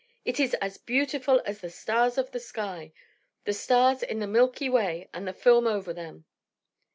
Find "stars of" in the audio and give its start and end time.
1.69-2.31